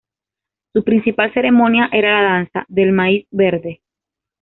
Su 0.73 0.83
principal 0.83 1.31
ceremonia 1.31 1.87
era 1.91 2.19
la 2.23 2.29
danza 2.31 2.65
del 2.69 2.91
Maíz 2.91 3.27
Verde. 3.29 3.81